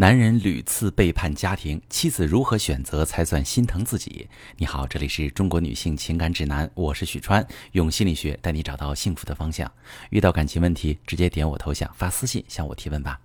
[0.00, 4.26] 男人屡次背叛家庭，妻子如何选择才算心疼自己？
[4.56, 9.70] 你好，这里是中国女性情感指南，我是许川，用心理学带你找到幸福的方向。
[10.08, 13.20] 遇到感情问题，直接点我头像发私信向我提问吧。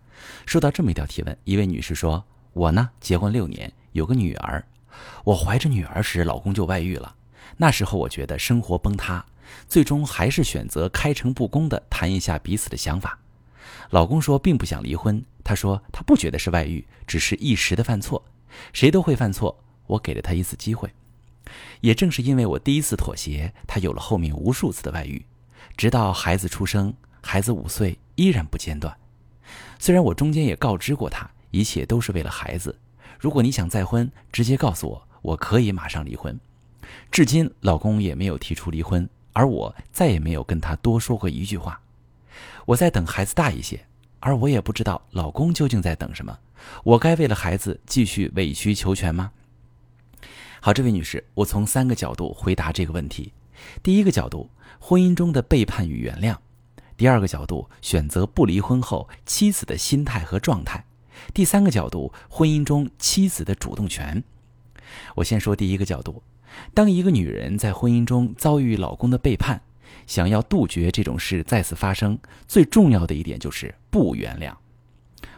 [0.45, 4.61] 收到这么一条提问，一位女士说：“我呢，结婚六年，有个女儿，
[5.23, 7.15] 我怀着女儿时，老公就外遇了。
[7.55, 9.25] 那时候我觉得生活崩塌，
[9.69, 13.17] 最终还是选择开诚布公的谈一下彼此的想法。
[13.89, 18.23] 老公说并不想离婚。”他说：“他不觉得是外遇，只是一时的犯错。
[18.73, 20.89] 谁都会犯错，我给了他一次机会。
[21.81, 25.23] 也正是因为我第一次妥协，他有了后面无数次的外遇，
[25.77, 26.91] 直到孩子出生，
[27.21, 28.95] 孩子五岁依然不间断。
[29.77, 32.75] 虽然我中间也告知过他，一切都是为了孩子。
[33.19, 36.39] 如果你想再婚，直接告诉我，我可以马上离婚。
[37.11, 41.79] 至今，老公也没有提出离婚，而我再也没有跟他多说过一句话。
[42.65, 43.85] 我在等孩子大一些。”
[44.21, 46.39] 而我也不知道老公究竟在等什么，
[46.83, 49.31] 我该为了孩子继续委曲求全吗？
[50.59, 53.31] 好，这位女士，我从三个角度回答这个问题。
[53.83, 56.35] 第一个角度，婚姻中的背叛与原谅；
[56.97, 60.79] 第二个角度，选择不离婚后妻子的心态和状态；
[61.31, 64.23] 第三个角度，婚姻中妻子的主动权。
[65.13, 66.23] 我先说第一个角度，
[66.73, 69.61] 当一个女人在婚姻中遭遇老公的背叛。
[70.07, 74.53] 想要杜绝这种事再次发生，最重要的一点就是不原谅。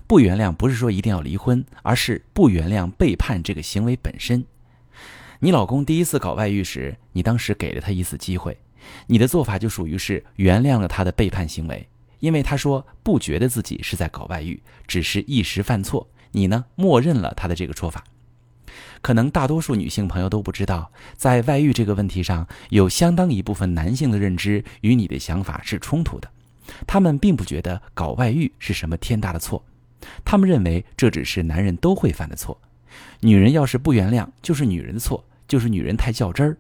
[0.06, 4.46] 不原谅不是说一定要离婚，而是不原谅背叛这个行为本身。
[5.40, 8.58] 你老公第一次搞外遇时，你当时给了他一次机会，
[9.08, 11.88] 你的做法就属于是原谅了他的背叛行为，
[12.20, 18.04] 因为他说不觉得自己是在搞外遇，只是一时犯错，你呢默认了他的这个说法。
[19.02, 26.30] 可能大多数女性朋友都不知道，在外遇这个问题上，有相当一部分男性的认知与你的想法是冲突的。
[26.86, 29.64] 他们并不觉得搞外遇是什么天大的错，
[30.26, 32.60] 他们认为这只是男人都会犯的错。
[33.22, 36.58] 女人要是不原谅，就是女人的错，就是女人太较真儿。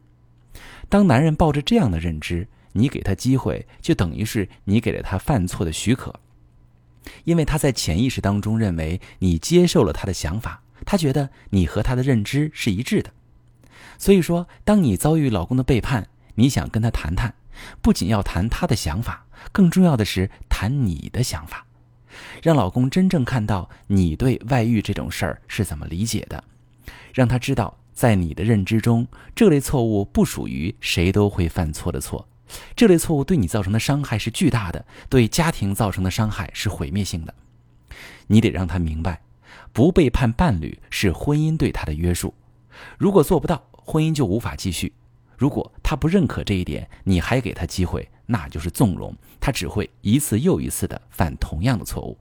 [0.88, 6.14] 当男人抱着这样的认知，你给他机会，就等于是你给了他犯错的许可，
[7.26, 10.62] 因为他在潜意识当中认为你接受了他的想法。
[10.86, 13.12] 他觉得你和他的认知是一致的，
[13.98, 17.34] 所以说，当你遭遇老公的背叛，你想跟他谈谈，
[17.82, 21.66] 不仅要谈他的想法，更重要的是谈你的想法，
[22.42, 26.44] 让老公真正看到你对外遇这种事儿是怎么理解的，
[27.14, 32.28] 让他知道，在你的认知中，这类错误不属于谁都会犯错的错，
[32.76, 37.34] 这类错误对你造成的伤害是巨大的，对家庭造成的伤害是毁灭性的，
[38.28, 39.20] 你得让他明白。
[39.78, 42.34] 不背叛伴侣是婚姻对他的约束，
[42.98, 44.92] 如果做不到，婚姻就无法继续。
[45.38, 52.18] 如果他不认可这一点，你还给他机会，那就是纵容，他只会一次又一次的犯同样的错误。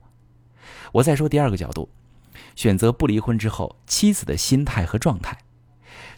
[0.91, 1.89] 我再说第二个角度，
[2.55, 5.35] 选择不离婚之后，妻子的心态和状态，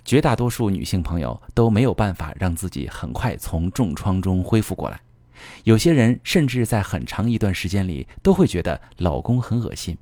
[0.03, 4.99] 绝大多数女性朋友都没有办法让自己很快从重创中恢复过来，
[5.63, 9.97] 有些人甚至在很长一段时间里都会觉得老公很恶心。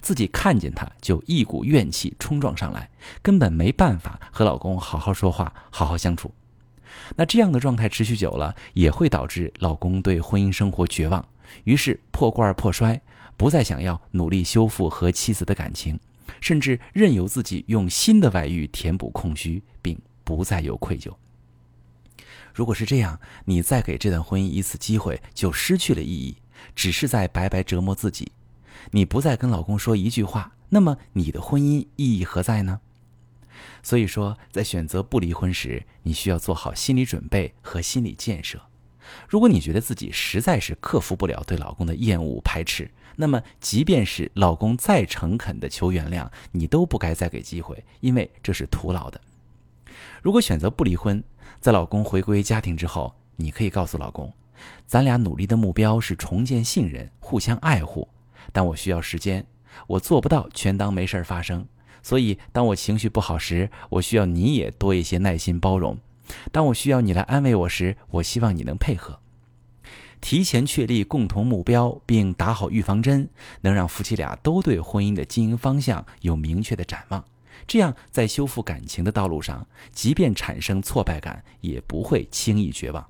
[0.00, 2.90] 自己看见他就一股怨气冲撞上来，
[3.22, 6.32] 根本没办法和老公好好说话、好好相处。
[7.16, 11.26] 那这样的状态持续久了，也会导致老公对婚姻生活绝望，
[11.64, 13.00] 于是破罐破摔，
[13.36, 15.98] 不再想要努力修复和妻子的感情，
[16.40, 21.12] 甚至任由自己用新的外遇填补空虚，并不再有愧疚。
[22.54, 26.36] 如果是这样，你再给这段婚姻一次机会，就失去了意义，
[26.76, 28.30] 只是在白白折磨自己。
[28.90, 32.80] 你不再跟老公说一句话，那么你的婚姻意义何在呢？
[33.82, 38.60] 所以说，在选择不离婚时，你需要做好心理准备和心理建设。
[39.28, 49.20] 如果你觉得自己实在是克服不了对老公的厌恶排斥，那么即便是老公再诚恳的求原谅，你都不该再给机会，因为这是徒劳的。
[50.22, 51.22] 如果选择不离婚，
[51.60, 54.32] 在老公回归家庭之后，你可以告诉老公，
[54.86, 58.08] 咱俩努力的目标是重建信任，互相爱护。
[58.52, 59.46] 但我需要时间，
[59.86, 61.66] 我做不到全当没事发生。
[62.02, 65.96] 所以，当我情绪不好时，我需要你也多一些耐心包容；
[66.52, 69.18] 当我需要你来安慰我时，我希望你能配合。
[70.20, 73.28] 提前确立共同目标，并打好预防针，
[73.62, 77.24] 能让夫妻俩都对婚姻的经营方向有明确的展望。
[77.66, 83.06] 这样，在修复感情的道路上，即便产生挫败感，也不会轻易绝望。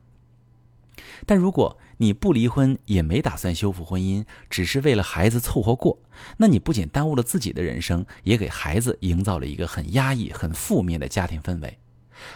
[1.26, 5.98] 但如果你不离婚，也没打算修复婚姻，只是为了孩子凑合过，
[6.36, 11.78] 那你不仅耽误了自己的人生，也给孩子营造了一个很压抑、很负面的家庭氛围。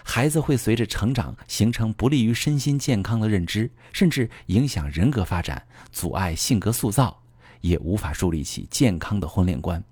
[0.02, 7.22] 孩子会随着成长形成不利于身心健康的认知，甚至影响人格发展，阻碍性格塑造，
[7.60, 9.82] 也无法树立起健康的婚恋观。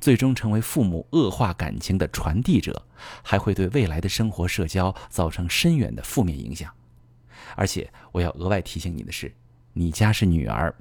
[0.00, 2.82] 最终成为父母恶化感情的传递者，
[3.22, 6.72] 还会对未来的生活社交造成深远的负面影响。
[7.54, 9.32] 而且，我要额外提醒你的是，
[9.72, 10.74] 你家是女儿。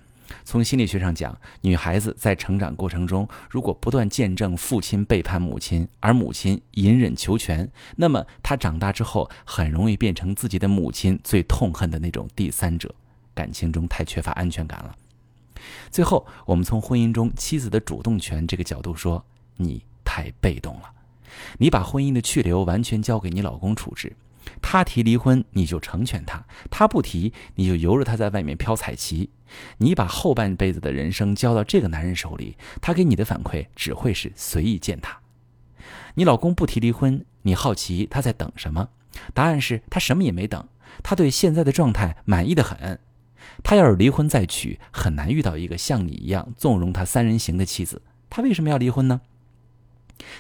[0.44, 12.92] 从心理学上讲，女孩子在成长过程中，如果不断见证父亲背叛母亲，而母亲隐忍求全，那么她长大之后很容易变成自己的母亲最痛恨的那种第三者，
[13.36, 14.96] 感情中太缺乏安全感了。
[15.92, 19.24] 最后，我们从婚姻中妻子的主动权这个角度说，
[19.58, 20.92] 你太被动了，
[21.60, 24.16] 你把婚姻的去留完全交给你老公处置。
[24.62, 29.30] 他提离婚，你就成全他；他不提，你就由着他在外面飘彩旗。
[29.78, 35.20] 你把后半辈子的人生交到这个男人手里，他给你的反馈只会是随意践踏。
[36.16, 38.90] 你老公不提离婚，你好奇他在等什么？
[39.34, 40.68] 答案是他什么也没等，
[41.04, 43.00] 他对现在的状态满意的很。
[43.64, 48.02] 他要是离婚再娶，很难遇到一个像你一样纵容他三人行的妻子。
[48.30, 49.22] 他为什么要离婚呢？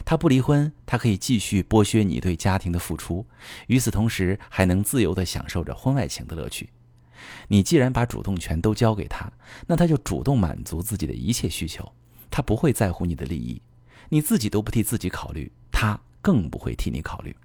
[0.03, 3.25] 他不离婚，他可以继续剥削你对家庭的付出，
[3.67, 6.69] 与此同时还能自由地享受着婚外情的乐趣。
[7.47, 9.31] 你既然把主动权都交给他，
[9.67, 11.91] 那他就主动满足自己的一切需求，
[12.29, 13.61] 他不会在乎你的利益，
[14.09, 17.35] 你自己都不替自己考虑，他更不会替你考虑。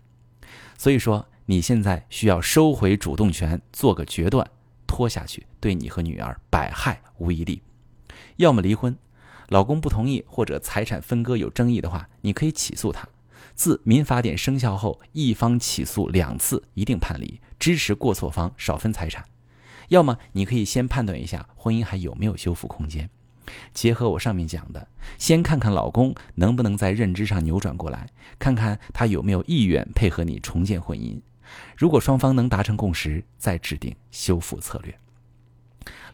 [0.77, 4.49] 所以说，你现在需要收回主动权，做个决断，
[4.87, 7.63] 拖下去对你和女儿百害无一利，
[8.37, 8.97] 要么离婚。
[9.51, 13.09] 老公不同意或者财产分割有争议的话，你可以起诉他。
[13.57, 19.25] 自民法典生效后，一方起诉两次一定判离，支持过错方少分财产。
[19.89, 23.11] 要么你可以先判断一下婚姻还有没有修复空间，
[23.75, 24.87] 结合我上面讲的，
[25.19, 28.07] 先看看老公能不能在认知上扭转过来，
[28.39, 31.21] 看看他有没有意愿配合你重建婚姻。
[31.77, 34.97] 如果双方能达成共识，再制定修复策略。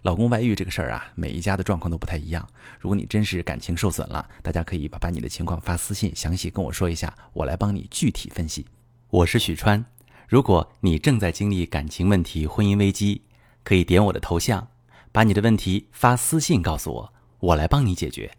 [0.03, 2.47] 老公外遇这个事儿啊，每一家的状况都不太一样。
[2.79, 8.67] 如果你真是感情受损了，大家可以把把你的情况发私信，详细跟我说一下，我来帮你具体分析。
[9.11, 9.85] 我是许川，
[10.29, 13.23] 如果你正在经历感情问题、婚姻危机，
[13.65, 14.69] 可以点我的头像，
[15.13, 18.31] 把你的问题发私信告诉我，我来帮你解决。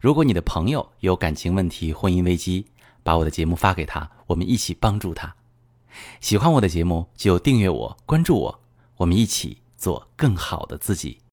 [0.00, 2.66] 如果你的朋友有感情问题、婚姻危机，
[3.02, 5.34] 把我的节目发给他，我们一起帮助他。
[6.20, 8.60] 喜欢我的节目就订阅我、关注我，
[8.96, 9.63] 我们一起。
[9.84, 11.18] 做更好的自己。